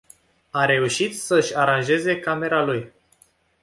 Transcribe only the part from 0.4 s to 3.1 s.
A reușit să-și aranjeze camera lui.